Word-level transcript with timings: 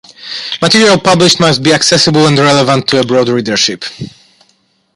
Material 0.63 0.97
published 0.99 1.39
must 1.39 1.61
be 1.61 1.71
accessible 1.71 2.25
and 2.25 2.39
relevant 2.39 2.87
to 2.87 2.99
a 2.99 3.05
broad 3.05 3.29
readership. 3.29 3.83